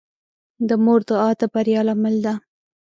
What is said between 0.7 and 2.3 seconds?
مور دعا د بریا لامل